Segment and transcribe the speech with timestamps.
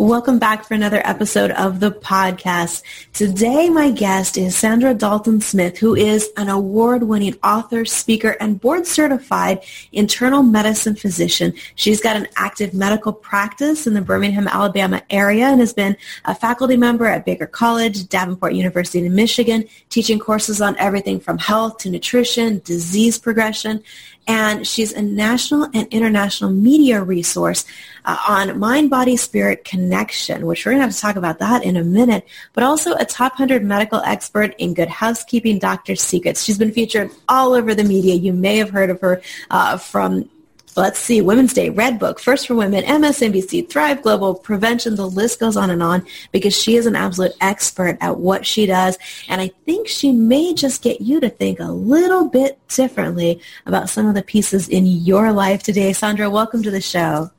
[0.00, 2.82] Welcome back for another episode of the podcast.
[3.12, 10.42] Today, my guest is Saundra Dalton-Smith, who is an award-winning author, speaker, and board-certified internal
[10.42, 11.52] medicine physician.
[11.74, 16.34] She's got an active medical practice in the Birmingham, Alabama area and has been a
[16.34, 21.76] faculty member at Baker College, Davenport University in Michigan, teaching courses on everything from health
[21.76, 23.82] to nutrition, disease progression,
[24.26, 27.64] and she's a national and international media resource
[28.04, 31.84] uh, on mind-body-spirit connection, which we're going to have to talk about that in a
[31.84, 36.42] minute, but also a top 100 medical expert in good housekeeping, Doctors' Secrets.
[36.42, 38.14] She's been featured all over the media.
[38.14, 40.28] You may have heard of her uh, from
[40.76, 45.56] let's see, Women's Day, Redbook, First for Women, MSNBC, Thrive Global, Prevention, the list goes
[45.56, 48.98] on and on because she is an absolute expert at what she does.
[49.28, 53.88] And I think she may just get you to think a little bit differently about
[53.88, 55.90] some of the pieces in your life today.
[55.90, 57.30] Saundra, welcome to the show.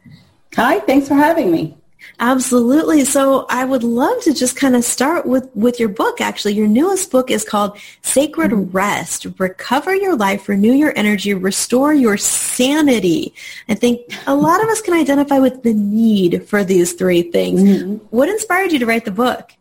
[0.56, 1.78] Hi, thanks for having me.
[2.20, 3.04] Absolutely.
[3.04, 6.54] So I would love to just kind of start with, with your book, actually.
[6.54, 8.72] Your newest book is called Sacred mm-hmm.
[8.72, 9.26] Rest.
[9.38, 13.34] Recover your life, renew your energy, restore your sanity.
[13.70, 17.62] I think a lot of us can identify with the need for these three things.
[17.62, 17.96] Mm-hmm.
[18.16, 19.54] What inspired you to write the book?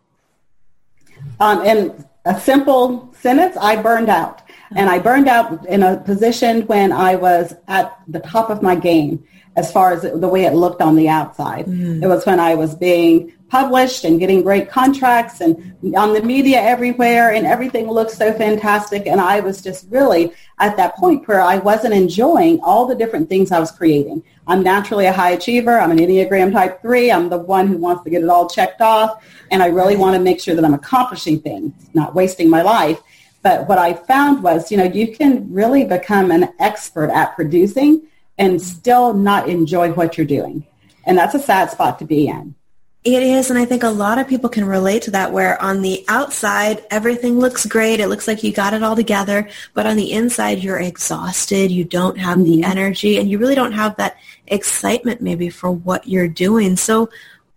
[1.40, 4.42] Um, in a simple sentence, I burned out.
[4.76, 8.76] And I burned out in a position when I was at the top of my
[8.76, 9.24] game
[9.60, 11.66] as far as the way it looked on the outside.
[11.66, 12.02] Mm.
[12.02, 15.54] It was when I was being published and getting great contracts and
[15.96, 20.76] on the media everywhere and everything looked so fantastic and I was just really at
[20.76, 24.22] that point where I wasn't enjoying all the different things I was creating.
[24.46, 25.78] I'm naturally a high achiever.
[25.78, 27.10] I'm an Enneagram type 3.
[27.10, 30.14] I'm the one who wants to get it all checked off and I really want
[30.16, 33.00] to make sure that I'm accomplishing things, not wasting my life.
[33.42, 38.06] But what I found was, you know, you can really become an expert at producing
[38.40, 40.66] and still not enjoy what you're doing.
[41.04, 42.56] And that's a sad spot to be in.
[43.02, 45.80] It is, and I think a lot of people can relate to that where on
[45.80, 47.98] the outside, everything looks great.
[47.98, 51.70] It looks like you got it all together, but on the inside, you're exhausted.
[51.70, 52.60] You don't have mm-hmm.
[52.60, 54.16] the energy, and you really don't have that
[54.48, 56.76] excitement maybe for what you're doing.
[56.76, 57.08] So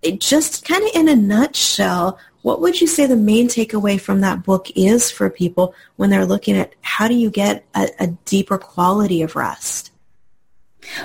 [0.02, 4.22] it just kind of in a nutshell, what would you say the main takeaway from
[4.22, 8.08] that book is for people when they're looking at how do you get a, a
[8.26, 9.93] deeper quality of rest?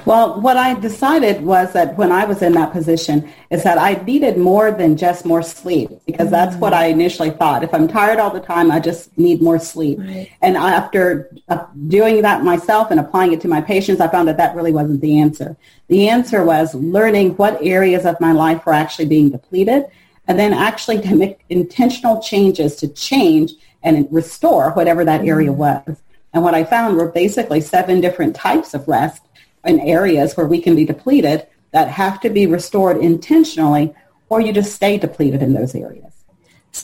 [0.05, 3.95] Well, what I decided was that when I was in that position is that I
[4.05, 7.63] needed more than just more sleep because that's what I initially thought.
[7.63, 9.99] If I'm tired all the time, I just need more sleep.
[9.99, 10.31] Right.
[10.43, 14.37] And after uh, doing that myself and applying it to my patients, I found that
[14.37, 15.57] that really wasn't the answer.
[15.89, 19.85] The answer was learning what areas of my life were actually being depleted
[20.27, 23.53] and then actually to make intentional changes to change
[23.83, 26.03] and restore whatever that area was.
[26.35, 29.23] And what I found were basically seven different types of rest
[29.69, 33.95] in areas where we can be depleted that have to be restored intentionally
[34.29, 36.13] or you just stay depleted in those areas.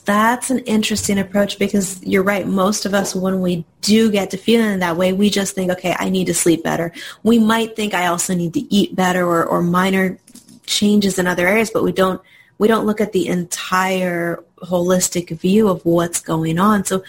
[0.04, 2.46] That's an interesting approach because you're right.
[2.46, 5.94] Most of us, when we do get to feeling that way, we just think, okay,
[5.98, 6.92] I need to sleep better.
[7.22, 10.18] We might think I also need to eat better or, or minor
[10.66, 12.20] changes in other areas, but we don't,
[12.58, 16.84] we don't look at the entire holistic view of what's going on.
[16.84, 17.04] So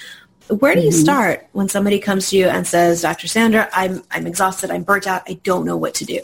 [0.48, 1.00] where do you mm-hmm.
[1.00, 3.28] start when somebody comes to you and says, Dr.
[3.28, 6.22] Saundra, I'm, I'm exhausted, I'm burnt out, I don't know what to do?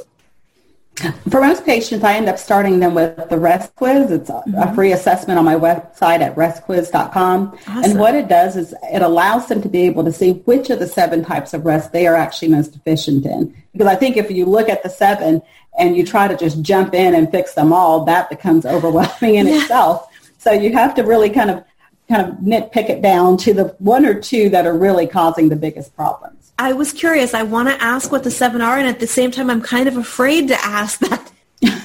[1.30, 4.12] For most patients, I end up starting them with the REST quiz.
[4.12, 4.56] It's a, mm-hmm.
[4.56, 7.58] a free assessment on my website at restquiz.com.
[7.68, 7.84] Awesome.
[7.84, 10.80] And what it does is it allows them to be able to see which of
[10.80, 13.56] the seven types of rest they are actually most deficient in.
[13.72, 15.42] Because I think if you look at the seven
[15.80, 19.48] and you try to just jump in and fix them all, that becomes overwhelming in
[19.48, 19.62] yeah.
[19.62, 20.08] itself.
[20.38, 21.64] So you have to really kind of
[22.12, 25.56] kind of nitpick it down to the one or two that are really causing the
[25.56, 26.52] biggest problems.
[26.60, 27.34] I was curious.
[27.34, 29.88] I want to ask what the seven are, and at the same time, I'm kind
[29.88, 31.32] of afraid to ask that.
[31.62, 31.82] but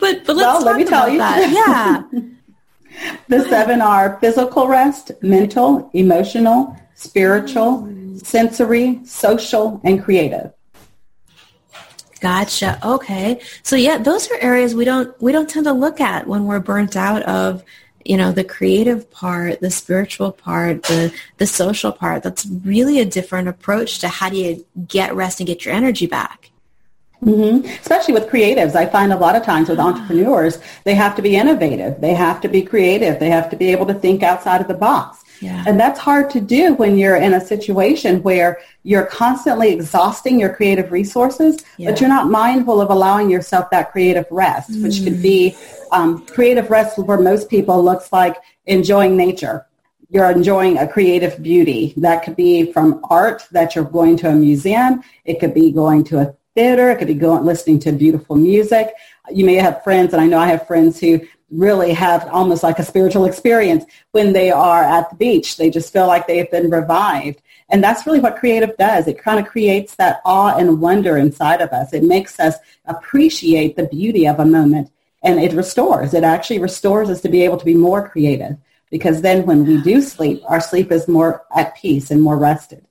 [0.00, 1.18] let's well, talk let me about tell you.
[1.18, 2.04] that.
[2.12, 3.12] Yeah.
[3.28, 10.52] the seven are physical rest, mental, emotional, spiritual, sensory, social, and creative.
[12.20, 12.78] Gotcha.
[12.84, 13.40] Okay.
[13.62, 16.60] So yeah, those are areas we don't we don't tend to look at when we're
[16.60, 17.64] burnt out of
[18.04, 23.04] you know the creative part the spiritual part the the social part that's really a
[23.04, 26.50] different approach to how do you get rest and get your energy back.
[27.22, 27.66] Mm-hmm.
[27.66, 28.74] especially with creatives.
[28.74, 32.00] I find a lot of times with entrepreneurs they have to be innovative.
[32.00, 33.20] They have to be creative.
[33.20, 35.64] They have to be able to think outside of the box yeah.
[35.66, 40.54] And that's hard to do when you're in a situation where you're constantly exhausting your
[40.54, 41.90] creative resources, yeah.
[41.90, 44.82] but you're not mindful of allowing yourself that creative rest, mm.
[44.82, 45.56] which could be
[45.92, 49.66] um, creative rest for most people looks like enjoying nature.
[50.10, 51.94] You're enjoying a creative beauty.
[51.96, 55.02] That could be from art that you're going to a museum.
[55.24, 56.90] It could be going to a theater.
[56.90, 58.92] It could be going listening to beautiful music.
[59.32, 62.78] You may have friends, and I know I have friends who really have almost like
[62.78, 65.56] a spiritual experience when they are at the beach.
[65.56, 67.42] They just feel like they've been revived.
[67.68, 69.06] And that's really what creative does.
[69.06, 71.92] It kind of creates that awe and wonder inside of us.
[71.92, 72.56] It makes us
[72.86, 74.90] appreciate the beauty of a moment
[75.22, 76.14] and it restores.
[76.14, 78.56] It actually restores us to be able to be more creative
[78.90, 82.84] because then when we do sleep, our sleep is more at peace and more rested.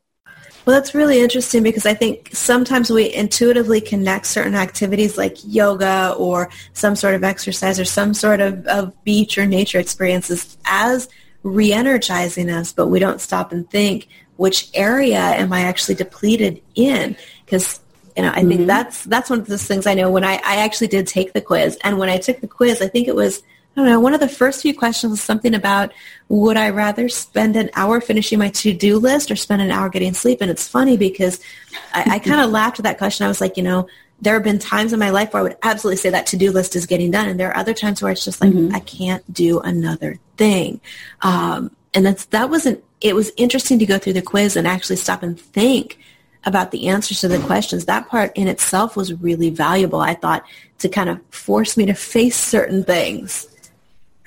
[0.69, 6.13] Well, that's really interesting because I think sometimes we intuitively connect certain activities like yoga
[6.15, 11.09] or some sort of exercise or some sort of, of beach or nature experiences as
[11.41, 17.15] re-energizing us, but we don't stop and think, which area am I actually depleted in?
[17.45, 17.79] Because
[18.15, 18.49] you know, I mm-hmm.
[18.49, 21.33] think that's that's one of those things I know when I, I actually did take
[21.33, 21.79] the quiz.
[21.83, 23.41] And when I took the quiz, I think it was
[23.79, 25.93] I don't know, one of the first few questions was something about
[26.27, 30.13] would I rather spend an hour finishing my to-do list or spend an hour getting
[30.13, 30.41] sleep?
[30.41, 31.39] And it's funny because
[31.93, 33.23] I, I kind of laughed at that question.
[33.23, 33.87] I was like, you know,
[34.19, 36.75] there have been times in my life where I would absolutely say that to-do list
[36.75, 37.29] is getting done.
[37.29, 38.75] And there are other times where it's just like, mm-hmm.
[38.75, 40.81] I can't do another thing.
[41.21, 44.97] Um, and that's, that wasn't, it was interesting to go through the quiz and actually
[44.97, 45.99] stop and think
[46.43, 47.85] about the answers to the questions.
[47.85, 50.43] That part in itself was really valuable, I thought,
[50.79, 53.48] to kind of force me to face certain things.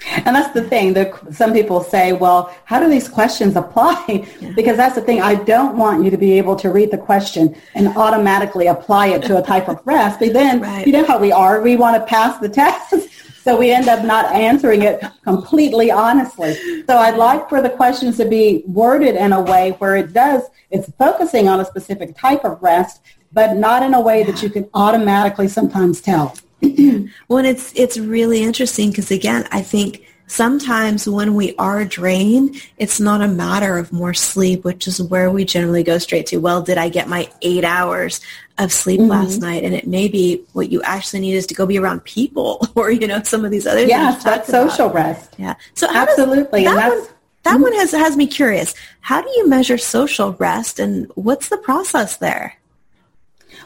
[0.24, 0.92] And that's the thing.
[0.92, 4.26] There, some people say, well, how do these questions apply?
[4.54, 5.20] Because that's the thing.
[5.20, 9.22] I don't want you to be able to read the question and automatically apply it
[9.24, 10.20] to a type of rest.
[10.20, 10.86] But then, right.
[10.86, 11.60] you know how we are.
[11.60, 12.94] We want to pass the test.
[13.42, 16.54] So we end up not answering it completely honestly.
[16.86, 20.42] So I'd like for the questions to be worded in a way where it does,
[20.70, 23.00] it's focusing on a specific type of rest,
[23.32, 26.36] but not in a way that you can automatically sometimes tell.
[27.28, 32.98] well, it's, it's really interesting because again, I think sometimes when we are drained, it's
[32.98, 36.62] not a matter of more sleep, which is where we generally go straight to, well,
[36.62, 38.20] did I get my eight hours
[38.56, 39.10] of sleep mm-hmm.
[39.10, 39.62] last night?
[39.62, 42.90] And it may be what you actually need is to go be around people or,
[42.90, 44.24] you know, some of these other yes, things.
[44.24, 44.94] that's social about.
[44.94, 45.34] rest.
[45.38, 45.54] Yeah.
[45.74, 46.64] So absolutely.
[46.64, 47.06] Does, that one,
[47.42, 47.62] that mm-hmm.
[47.62, 48.74] one has, has me curious.
[49.00, 52.56] How do you measure social rest and what's the process there?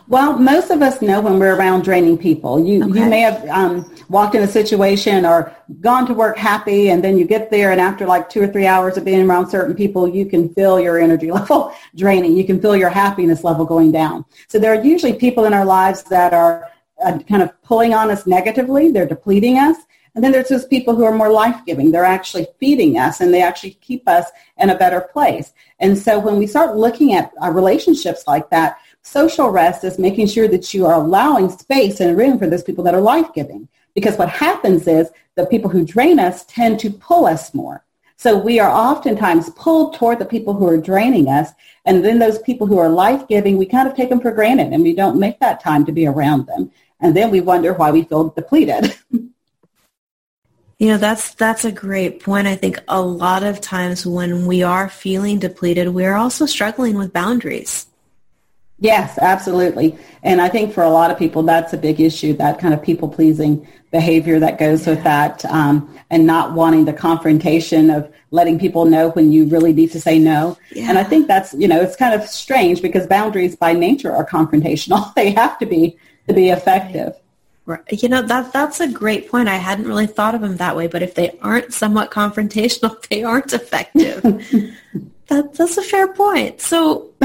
[0.08, 2.64] Well, most of us know when we're around draining people.
[2.64, 3.00] You okay.
[3.00, 7.18] you may have um, walked in a situation or gone to work happy, and then
[7.18, 10.08] you get there, and after like two or three hours of being around certain people,
[10.08, 12.36] you can feel your energy level draining.
[12.36, 14.24] You can feel your happiness level going down.
[14.46, 16.70] So there are usually people in our lives that are
[17.04, 18.92] uh, kind of pulling on us negatively.
[18.92, 19.76] They're depleting us.
[20.14, 21.90] And then there's those people who are more life-giving.
[21.90, 24.24] They're actually feeding us and they actually keep us
[24.56, 25.52] in a better place.
[25.78, 30.26] And so when we start looking at our relationships like that, Social rest is making
[30.26, 33.68] sure that you are allowing space and room for those people that are life-giving.
[33.94, 37.84] Because what happens is the people who drain us tend to pull us more.
[38.16, 41.52] So we are oftentimes pulled toward the people who are draining us.
[41.84, 44.82] And then those people who are life-giving, we kind of take them for granted and
[44.82, 46.72] we don't make that time to be around them.
[46.98, 48.96] And then we wonder why we feel depleted.
[50.78, 52.46] You know, that's that's a great point.
[52.46, 57.14] I think a lot of times when we are feeling depleted, we're also struggling with
[57.14, 57.86] boundaries.
[58.78, 59.96] Yes, absolutely.
[60.22, 62.82] And I think for a lot of people, that's a big issue, that kind of
[62.82, 68.84] people-pleasing behavior that goes with that um, and not wanting the confrontation of letting people
[68.84, 70.58] know when you really need to say no.
[70.72, 70.90] Yeah.
[70.90, 74.26] And I think that's, you know, it's kind of strange because boundaries by nature are
[74.26, 75.14] confrontational.
[75.16, 75.96] they have to be
[76.28, 77.12] to be effective.
[77.12, 77.25] Right.
[77.90, 79.48] You know, that that's a great point.
[79.48, 83.22] I hadn't really thought of them that way, but if they aren't somewhat confrontational, they
[83.22, 84.24] aren't effective.
[85.28, 86.60] That, that's a fair point.
[86.60, 87.10] So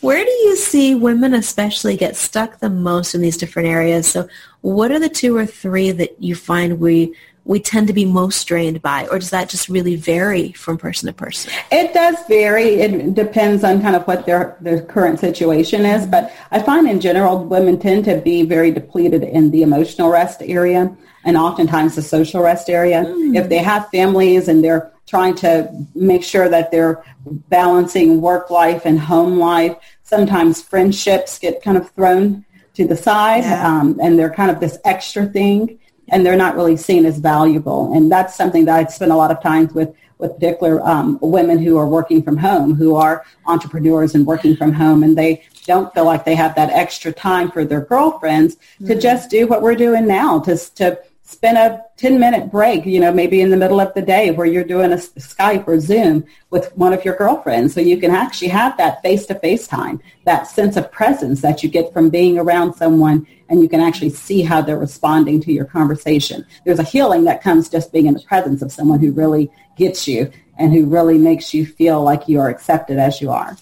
[0.00, 4.06] where do you see women especially get stuck the most in these different areas?
[4.06, 4.26] So
[4.62, 7.14] what are the two or three that you find we
[7.44, 11.06] we tend to be most drained by, or does that just really vary from person
[11.06, 11.52] to person?
[11.70, 12.80] It does vary.
[12.80, 16.06] It depends on kind of what their, their current situation is.
[16.06, 20.40] But I find in general, women tend to be very depleted in the emotional rest
[20.42, 23.04] area and oftentimes the social rest area.
[23.04, 23.36] Mm.
[23.36, 28.82] If they have families and they're trying to make sure that they're balancing work life
[28.84, 29.76] and home life.
[30.02, 33.66] Sometimes friendships get kind of thrown to the side yeah.
[33.66, 37.92] um, and they're kind of this extra thing and they're not really seen as valuable.
[37.94, 41.58] And that's something that I spend a lot of time with with particular um, women
[41.58, 45.92] who are working from home, who are entrepreneurs and working from home, and they don't
[45.92, 48.86] feel like they have that extra time for their girlfriends mm-hmm.
[48.86, 53.00] to just do what we're doing now, to, to spend a 10 minute break, you
[53.00, 56.24] know, maybe in the middle of the day where you're doing a Skype or Zoom
[56.50, 60.00] with one of your girlfriends so you can actually have that face to face time,
[60.24, 64.10] that sense of presence that you get from being around someone and you can actually
[64.10, 66.46] see how they're responding to your conversation.
[66.64, 70.06] There's a healing that comes just being in the presence of someone who really gets
[70.06, 73.56] you and who really makes you feel like you are accepted as you are.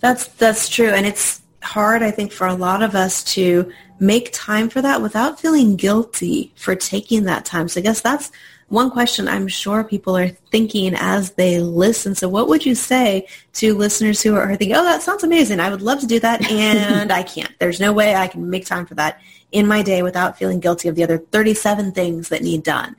[0.00, 4.30] That's that's true and it's hard, I think, for a lot of us to make
[4.32, 7.68] time for that without feeling guilty for taking that time.
[7.68, 8.30] So I guess that's
[8.68, 12.14] one question I'm sure people are thinking as they listen.
[12.14, 15.58] So what would you say to listeners who are thinking, oh, that sounds amazing.
[15.60, 16.40] I would love to do that.
[16.50, 17.52] And I can't.
[17.58, 20.88] There's no way I can make time for that in my day without feeling guilty
[20.88, 22.96] of the other 37 things that need done.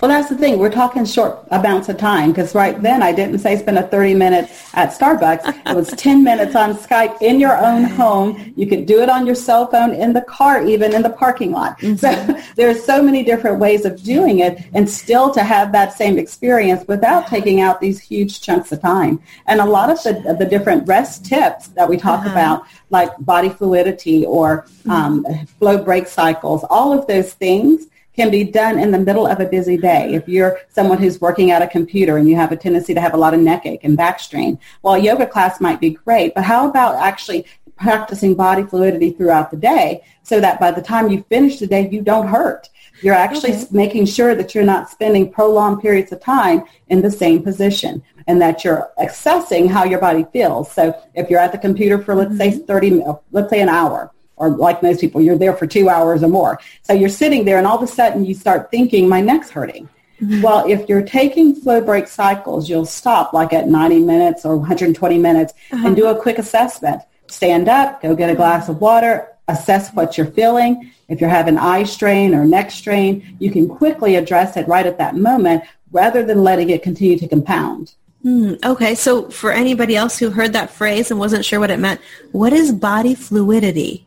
[0.00, 0.58] Well, that's the thing.
[0.58, 4.14] We're talking short amounts of time because right then I didn't say spend a 30
[4.14, 5.70] minutes at Starbucks.
[5.70, 8.52] It was 10 minutes on Skype in your own home.
[8.56, 11.52] You could do it on your cell phone in the car, even in the parking
[11.52, 11.78] lot.
[11.80, 11.96] Mm-hmm.
[11.96, 16.18] So there's so many different ways of doing it and still to have that same
[16.18, 19.20] experience without taking out these huge chunks of time.
[19.46, 22.30] And a lot of the, the different rest tips that we talk uh-huh.
[22.30, 25.24] about, like body fluidity or um,
[25.58, 29.46] flow break cycles, all of those things can be done in the middle of a
[29.46, 30.14] busy day.
[30.14, 33.14] If you're someone who's working at a computer and you have a tendency to have
[33.14, 36.34] a lot of neck ache and back strain, well, a yoga class might be great,
[36.34, 37.44] but how about actually
[37.76, 41.88] practicing body fluidity throughout the day so that by the time you finish the day,
[41.90, 42.68] you don't hurt?
[43.02, 43.66] You're actually okay.
[43.72, 48.40] making sure that you're not spending prolonged periods of time in the same position and
[48.40, 50.70] that you're assessing how your body feels.
[50.72, 52.58] So if you're at the computer for, let's mm-hmm.
[52.58, 53.02] say, 30,
[53.32, 54.12] let's say an hour,
[54.44, 56.60] or like most people, you're there for two hours or more.
[56.82, 59.88] So you're sitting there and all of a sudden you start thinking, my neck's hurting.
[60.20, 60.42] Mm-hmm.
[60.42, 65.18] Well, if you're taking flow break cycles, you'll stop like at 90 minutes or 120
[65.18, 65.86] minutes uh-huh.
[65.86, 67.02] and do a quick assessment.
[67.26, 70.92] Stand up, go get a glass of water, assess what you're feeling.
[71.08, 74.98] If you're having eye strain or neck strain, you can quickly address it right at
[74.98, 77.94] that moment rather than letting it continue to compound.
[78.24, 81.78] Mm, okay, so for anybody else who heard that phrase and wasn't sure what it
[81.78, 82.00] meant,
[82.32, 84.03] what is body fluidity?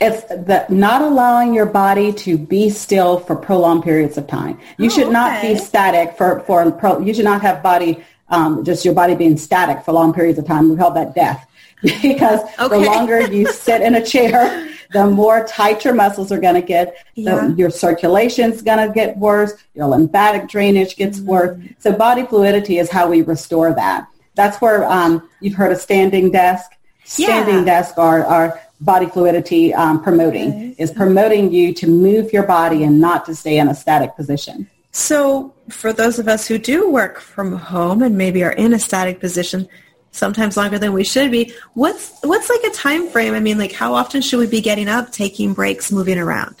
[0.00, 4.58] It's the not allowing your body to be still for prolonged periods of time.
[4.78, 5.54] You oh, should not okay.
[5.54, 9.36] be static for, for pro, you should not have body, um, just your body being
[9.36, 10.70] static for long periods of time.
[10.70, 11.48] We call that death.
[12.02, 12.68] because okay.
[12.68, 16.62] the longer you sit in a chair, the more tight your muscles are going to
[16.62, 16.94] get.
[17.16, 17.48] Yeah.
[17.48, 19.54] The, your circulation's going to get worse.
[19.74, 21.26] Your lymphatic drainage gets mm-hmm.
[21.26, 21.60] worse.
[21.80, 24.06] So body fluidity is how we restore that.
[24.34, 26.70] That's where um, you've heard of standing desk.
[27.04, 27.64] Standing yeah.
[27.64, 30.74] desk are, are body fluidity um, promoting okay.
[30.78, 34.68] is promoting you to move your body and not to stay in a static position.
[34.90, 38.78] So for those of us who do work from home and maybe are in a
[38.78, 39.68] static position,
[40.10, 43.34] sometimes longer than we should be, what's what's like a time frame?
[43.34, 46.56] I mean, like how often should we be getting up, taking breaks, moving around?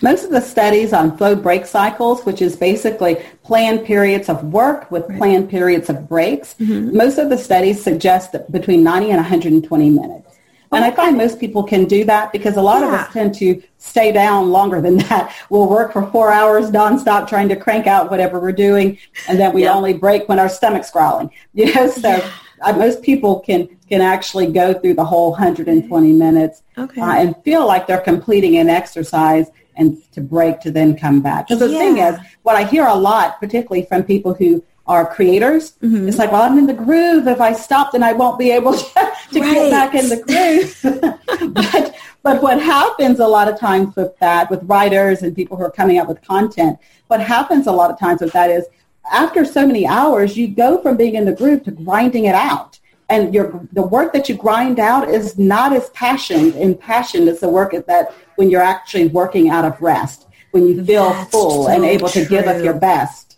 [0.00, 4.90] Most of the studies on flow break cycles, which is basically planned periods of work
[4.90, 6.96] with planned periods of breaks, mm-hmm.
[6.96, 10.33] most of the studies suggest that between 90 and 120 minutes.
[10.72, 12.88] And I find most people can do that because a lot yeah.
[12.88, 15.34] of us tend to stay down longer than that.
[15.50, 19.52] We'll work for four hours nonstop trying to crank out whatever we're doing, and then
[19.52, 19.74] we yeah.
[19.74, 21.30] only break when our stomach's growling.
[21.54, 22.30] You know, so yeah.
[22.62, 27.00] uh, most people can can actually go through the whole 120 minutes okay.
[27.00, 31.48] uh, and feel like they're completing an exercise and to break to then come back.
[31.48, 35.72] Because the thing is, what I hear a lot, particularly from people who are creators.
[35.82, 36.08] Mm-hmm.
[36.08, 37.26] It's like, well, I'm in the groove.
[37.26, 39.54] If I stop, then I won't be able to, to right.
[39.54, 41.54] get back in the groove.
[41.54, 45.64] but, but what happens a lot of times with that, with writers and people who
[45.64, 48.66] are coming out with content, what happens a lot of times with that is
[49.10, 52.78] after so many hours, you go from being in the groove to grinding it out.
[53.08, 57.40] And your, the work that you grind out is not as passionate and passion as
[57.40, 61.64] the work that when you're actually working out of rest, when you feel That's full
[61.64, 62.22] so and able true.
[62.22, 63.33] to give up your best.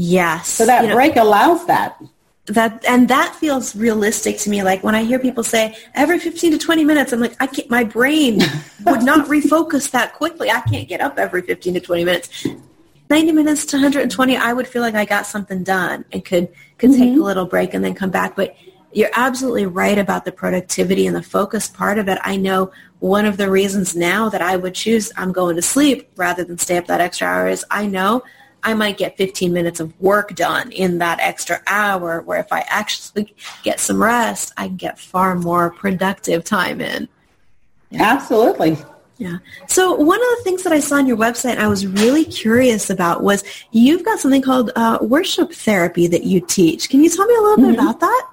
[0.00, 0.48] Yes.
[0.48, 2.00] So that you break know, allows that.
[2.46, 4.62] That and that feels realistic to me.
[4.62, 7.68] Like when I hear people say every 15 to 20 minutes, I'm like, I can't,
[7.68, 8.38] my brain
[8.86, 10.52] would not refocus that quickly.
[10.52, 12.46] I can't get up every 15 to 20 minutes.
[13.10, 16.90] 90 minutes to 120, I would feel like I got something done and could, could
[16.90, 17.00] mm-hmm.
[17.00, 18.36] take a little break and then come back.
[18.36, 18.54] But
[18.92, 22.18] you're absolutely right about the productivity and the focus part of it.
[22.22, 26.08] I know one of the reasons now that I would choose I'm going to sleep
[26.14, 28.22] rather than stay up that extra hour is I know
[28.62, 32.64] I might get 15 minutes of work done in that extra hour where if I
[32.68, 37.08] actually get some rest, I get far more productive time in.
[37.90, 38.02] Yeah.
[38.02, 38.76] Absolutely.
[39.18, 39.38] Yeah.
[39.66, 42.88] So one of the things that I saw on your website I was really curious
[42.88, 46.88] about was you've got something called uh, worship therapy that you teach.
[46.88, 47.70] Can you tell me a little mm-hmm.
[47.72, 48.28] bit about that?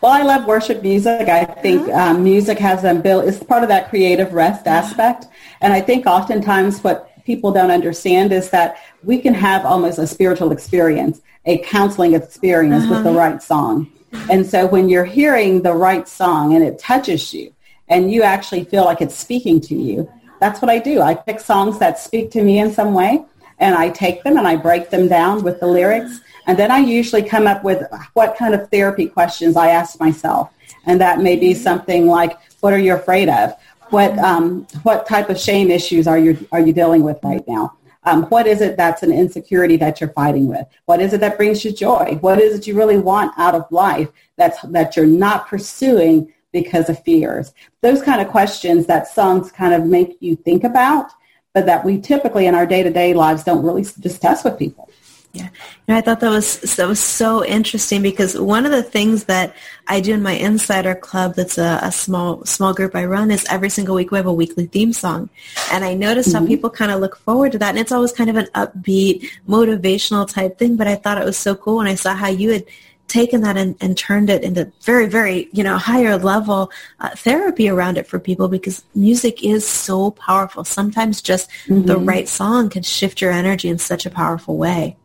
[0.00, 1.28] Well, I love worship music.
[1.28, 5.26] I think um, music has them built, it's part of that creative rest aspect.
[5.60, 10.06] And I think oftentimes what people don't understand is that we can have almost a
[10.06, 12.94] spiritual experience, a counseling experience uh-huh.
[12.94, 13.18] with the uh-huh.
[13.18, 13.90] right song.
[14.30, 17.52] And so when you're hearing the right song and it touches you
[17.88, 20.10] and you actually feel like it's speaking to you,
[20.40, 21.00] that's what I do.
[21.00, 23.24] I pick songs that speak to me in some way
[23.58, 26.20] and I take them and I break them down with the lyrics.
[26.46, 27.82] And then I usually come up with
[28.14, 30.50] what kind of therapy questions I ask myself.
[30.86, 33.54] And that may be something like, what are you afraid of?
[33.90, 37.76] What, um, what type of shame issues are you, are you dealing with right now?
[38.04, 40.66] Um, what is it that's an insecurity that you're fighting with?
[40.86, 42.18] What is it that brings you joy?
[42.20, 46.88] What is it you really want out of life that's, that you're not pursuing because
[46.88, 47.52] of fears?
[47.82, 51.10] Those kind of questions that songs kind of make you think about,
[51.52, 54.89] but that we typically in our day-to-day lives don't really discuss with people.
[55.32, 55.50] Yeah, you
[55.86, 59.54] know, I thought that was that was so interesting because one of the things that
[59.86, 63.46] I do in my Insider Club, that's a, a small small group I run, is
[63.48, 65.30] every single week we have a weekly theme song,
[65.70, 66.38] and I noticed mm-hmm.
[66.38, 69.30] how people kind of look forward to that, and it's always kind of an upbeat,
[69.48, 70.74] motivational type thing.
[70.74, 72.64] But I thought it was so cool when I saw how you had
[73.06, 76.70] taken that and, and turned it into very, very, you know, higher level
[77.00, 80.64] uh, therapy around it for people because music is so powerful.
[80.64, 81.82] Sometimes just mm-hmm.
[81.82, 84.96] the right song can shift your energy in such a powerful way.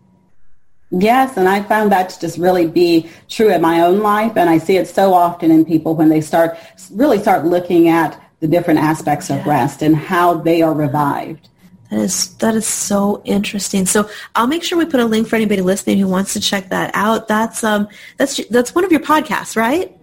[0.97, 4.49] Yes, and I found that to just really be true in my own life, and
[4.49, 6.57] I see it so often in people when they start
[6.91, 9.49] really start looking at the different aspects of yeah.
[9.49, 11.49] rest and how they are revived.
[11.91, 13.85] That is that is so interesting.
[13.85, 16.69] So I'll make sure we put a link for anybody listening who wants to check
[16.69, 17.27] that out.
[17.27, 19.95] That's um that's that's one of your podcasts, right?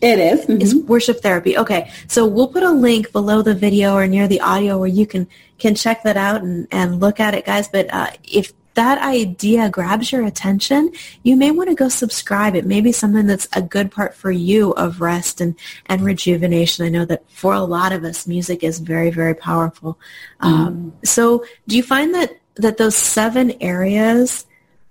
[0.00, 0.40] It is.
[0.40, 0.60] Mm-hmm.
[0.60, 1.56] It's worship therapy.
[1.56, 1.88] Okay.
[2.08, 5.28] So we'll put a link below the video or near the audio where you can
[5.58, 7.68] can check that out and, and look at it, guys.
[7.68, 12.54] But uh, if that idea grabs your attention, you may want to go subscribe.
[12.54, 15.54] It may be something that's a good part for you of rest and,
[15.86, 16.84] and rejuvenation.
[16.84, 19.98] I know that for a lot of us, music is very, very powerful.
[20.42, 20.46] Mm.
[20.46, 24.46] Um, so do you find that, that those seven areas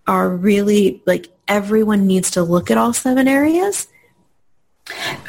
[0.07, 3.87] are really like everyone needs to look at all seven areas?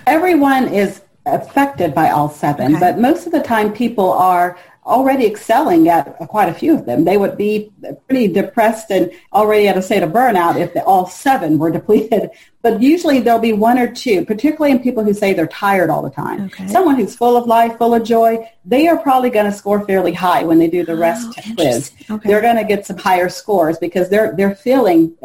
[0.06, 2.80] Everyone is affected by all seven, okay.
[2.80, 7.04] but most of the time people are already excelling at quite a few of them.
[7.04, 7.72] They would be
[8.08, 12.30] pretty depressed and already at a state of burnout if all seven were depleted.
[12.62, 16.02] But usually there'll be one or two, particularly in people who say they're tired all
[16.02, 16.46] the time.
[16.46, 16.66] Okay.
[16.68, 20.12] Someone who's full of life, full of joy, they are probably going to score fairly
[20.12, 21.92] high when they do the rest oh, quiz.
[22.10, 22.28] Okay.
[22.28, 25.16] They're going to get some higher scores because they're they're feeling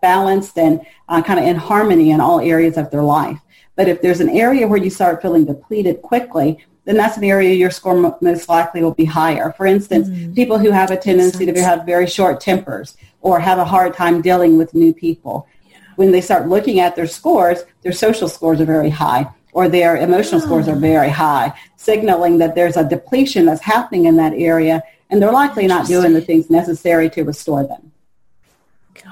[0.00, 3.38] balanced and uh, kind of in harmony in all areas of their life.
[3.76, 7.54] But if there's an area where you start feeling depleted quickly, then that's an area
[7.54, 9.54] your score most likely will be higher.
[9.56, 10.34] For instance, mm-hmm.
[10.34, 14.20] people who have a tendency to have very short tempers or have a hard time
[14.20, 15.46] dealing with new people.
[15.70, 15.76] Yeah.
[15.94, 19.98] When they start looking at their scores, their social scores are very high or their
[19.98, 20.44] emotional oh.
[20.44, 25.22] scores are very high, signaling that there's a depletion that's happening in that area and
[25.22, 27.92] they're likely not doing the things necessary to restore them.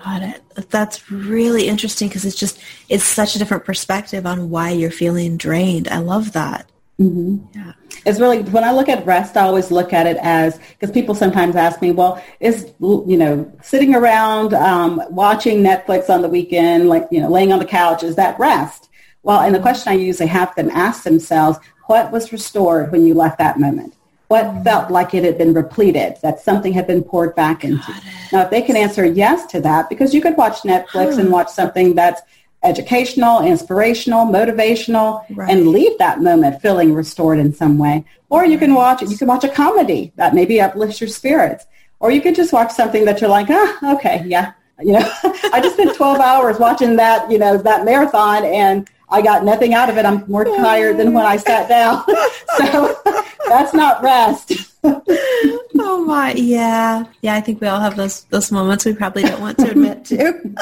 [0.02, 0.42] Got it.
[0.70, 5.36] That's really interesting because it's just, it's such a different perspective on why you're feeling
[5.36, 5.86] drained.
[5.86, 6.68] I love that.
[7.00, 7.58] Mm-hmm.
[7.58, 7.72] Yeah.
[8.04, 11.14] It's really, when I look at rest, I always look at it as, because people
[11.14, 16.88] sometimes ask me, well, is, you know, sitting around um, watching Netflix on the weekend,
[16.88, 18.88] like, you know, laying on the couch, is that rest?
[19.22, 23.14] Well, and the question I usually have them ask themselves, what was restored when you
[23.14, 23.94] left that moment?
[24.28, 24.62] What mm-hmm.
[24.62, 27.92] felt like it had been repleted, that something had been poured back into?
[28.32, 31.48] Now, if they can answer yes to that, because you could watch Netflix and watch
[31.48, 32.22] something that's
[32.62, 35.51] educational, inspirational, motivational, right.
[35.51, 38.05] and leave that moment feeling restored in some way.
[38.31, 41.66] Or you can watch You can watch a comedy that maybe uplifts your spirits.
[42.01, 44.53] Or you could just watch something that you're like, ah, okay, yeah.
[44.81, 45.12] You know,
[45.53, 49.75] I just spent 12 hours watching that, you know, that marathon and I got nothing
[49.75, 50.05] out of it.
[50.05, 52.05] I'm more tired than when I sat down.
[52.59, 52.97] so
[53.49, 54.53] that's not rest.
[54.85, 57.05] oh my, yeah.
[57.23, 60.05] Yeah, I think we all have those those moments we probably don't want to admit
[60.07, 60.55] to.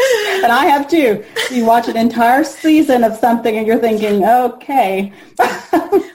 [0.42, 1.24] and I have too.
[1.50, 5.12] You watch an entire season of something and you're thinking, okay,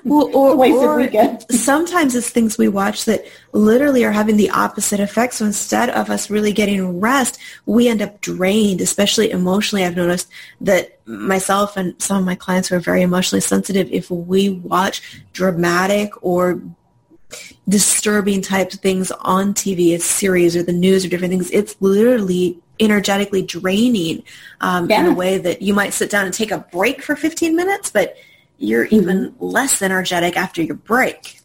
[0.04, 1.46] well, or, wasted or weekend.
[1.52, 5.36] Sometimes it's things we watch that literally are having the opposite effect.
[5.36, 9.86] So instead of us really getting rest, we end up drained, especially emotionally.
[9.86, 10.30] I've noticed
[10.62, 15.24] that myself and some of my clients who are very emotionally sensitive, if we watch
[15.34, 16.62] dramatic or
[17.68, 22.60] disturbing type things on TV, a series or the news or different things, it's literally
[22.80, 24.24] energetically draining
[24.62, 25.02] um, yeah.
[25.02, 27.90] in a way that you might sit down and take a break for 15 minutes,
[27.90, 28.16] but
[28.58, 28.96] you're mm-hmm.
[28.96, 31.40] even less energetic after your break.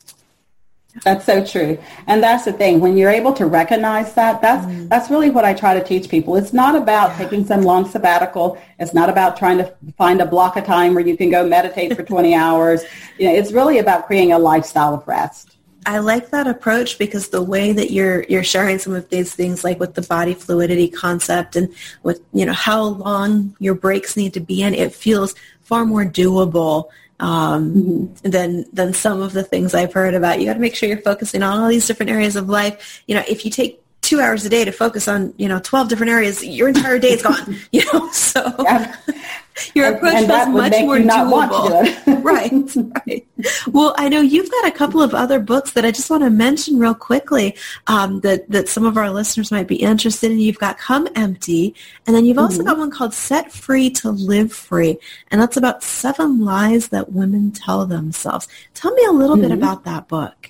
[1.04, 1.78] That's so true.
[2.08, 2.80] And that's the thing.
[2.80, 4.88] When you're able to recognize that, that's mm.
[4.88, 6.34] that's really what I try to teach people.
[6.34, 7.18] It's not about yeah.
[7.18, 8.58] taking some long sabbatical.
[8.78, 11.94] It's not about trying to find a block of time where you can go meditate
[11.94, 12.82] for 20 hours.
[13.18, 15.56] You know, it's really about creating a lifestyle of rest.
[15.86, 19.64] I like that approach because the way that you're you're sharing some of these things,
[19.64, 24.34] like with the body fluidity concept and with you know how long your breaks need
[24.34, 26.88] to be in, it feels far more doable
[27.18, 28.30] um, mm-hmm.
[28.30, 30.38] than than some of the things I've heard about.
[30.38, 33.02] You got to make sure you're focusing on all these different areas of life.
[33.06, 35.88] You know, if you take two hours a day to focus on, you know, 12
[35.88, 38.96] different areas, your entire day is gone, you know, so yeah.
[39.72, 42.22] your approach and, and was much more doable.
[42.24, 42.52] right,
[43.06, 43.26] right.
[43.68, 46.30] Well, I know you've got a couple of other books that I just want to
[46.30, 50.40] mention real quickly um, that, that some of our listeners might be interested in.
[50.40, 52.66] You've got Come Empty, and then you've also mm-hmm.
[52.66, 54.98] got one called Set Free to Live Free,
[55.30, 58.48] and that's about seven lies that women tell themselves.
[58.74, 59.50] Tell me a little mm-hmm.
[59.50, 60.49] bit about that book.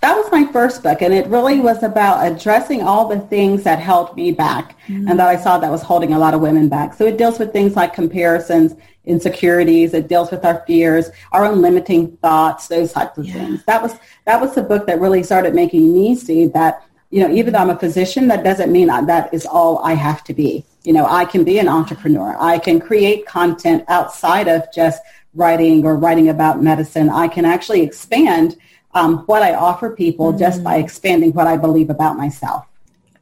[0.00, 3.78] That was my first book, and it really was about addressing all the things that
[3.78, 5.08] held me back mm-hmm.
[5.08, 6.94] and that I saw that was holding a lot of women back.
[6.94, 9.92] So it deals with things like comparisons, insecurities.
[9.92, 13.34] It deals with our fears, our own limiting thoughts, those types of yeah.
[13.34, 13.64] things.
[13.64, 17.32] That was that was the book that really started making me see that you know
[17.32, 20.64] even though I'm a physician, that doesn't mean that is all I have to be.
[20.82, 22.36] You know, I can be an entrepreneur.
[22.40, 25.02] I can create content outside of just
[25.34, 27.10] writing or writing about medicine.
[27.10, 28.56] I can actually expand
[28.94, 30.38] um, what I offer people mm.
[30.38, 30.84] just by mm.
[30.84, 32.66] expanding what I believe about myself.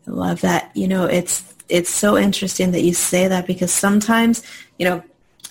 [0.07, 0.71] I love that.
[0.75, 4.43] You know, it's it's so interesting that you say that because sometimes,
[4.79, 5.03] you know,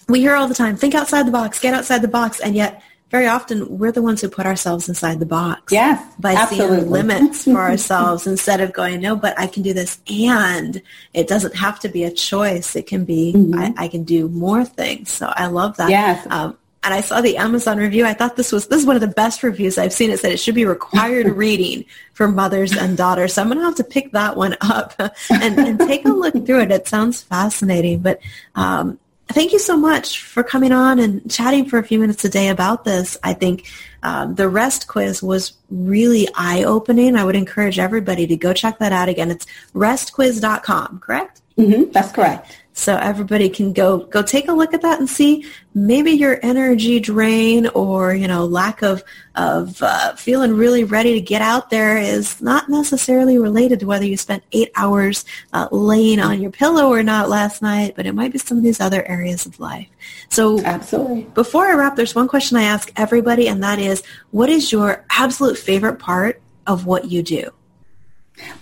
[0.10, 2.82] we hear all the time, think outside the box, get outside the box, and yet
[3.10, 5.71] very often we're the ones who put ourselves inside the box.
[5.71, 6.80] Yes, by absolutely.
[6.80, 10.82] seeing limits for ourselves instead of going, no, but I can do this, and
[11.13, 12.75] it doesn't have to be a choice.
[12.75, 13.60] It can be mm-hmm.
[13.60, 15.12] I, I, can do more things.
[15.12, 15.89] So I love that.
[15.89, 16.25] Yes.
[16.30, 18.06] Um, and I saw the Amazon review.
[18.06, 20.10] I thought this was this is one of the best reviews I've seen.
[20.10, 23.34] It said it should be required reading for mothers and daughters.
[23.34, 24.93] So I'm going to have to pick that one up
[25.30, 26.71] and, and take a look through it.
[26.71, 28.00] It sounds fascinating.
[28.00, 28.21] But
[28.56, 32.30] um, thank you so much for coming on and chatting for a few minutes a
[32.30, 33.17] day about this.
[33.21, 33.69] I think
[34.02, 37.17] um, the REST quiz was really eye-opening.
[37.17, 39.30] I would encourage everybody to go check that out again.
[39.30, 39.45] It's
[39.76, 41.41] restquiz.com, correct?
[41.58, 42.58] Mm-hmm, that's correct.
[42.77, 46.99] So everybody can go go take a look at that and see maybe your energy
[46.99, 51.97] drain or you know lack of of uh, feeling really ready to get out there
[51.97, 56.87] is not necessarily related to whether you spent eight hours uh, laying on your pillow
[56.89, 59.89] or not last night, but it might be some of these other areas of life.
[60.29, 61.23] So absolutely.
[61.33, 65.03] Before I wrap, there's one question I ask everybody, and that is, what is your
[65.09, 67.51] absolute favorite part of what you do?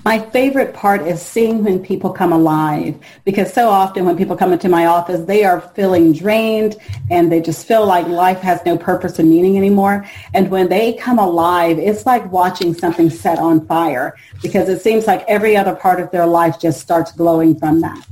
[0.04, 4.54] My favorite part is seeing when people come alive because so often when people come
[4.54, 6.78] into my office, they are feeling drained
[7.10, 10.06] and they just feel like life has no purpose and meaning anymore.
[10.34, 15.08] And when they come alive, it's like watching something set on fire because it seems
[15.08, 18.06] like every other part of their life just starts glowing from that.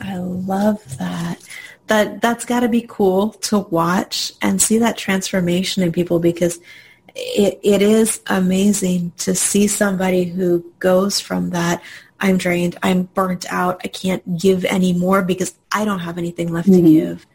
[0.00, 1.38] I love that.
[1.88, 6.60] That that's got to be cool to watch and see that transformation in people because
[7.14, 11.82] it, it is amazing to see somebody who goes from that
[12.20, 16.68] I'm drained, I'm burnt out, I can't give anymore because I don't have anything left
[16.68, 16.84] mm-hmm.
[16.84, 17.26] to give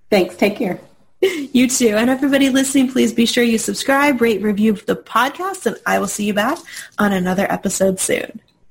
[0.10, 0.36] Thanks.
[0.36, 0.80] Take care.
[1.54, 1.96] You too.
[1.98, 6.08] And everybody listening, please be sure you subscribe, rate, review the podcast, and I will
[6.08, 6.58] see you back
[6.98, 8.42] on another episode soon.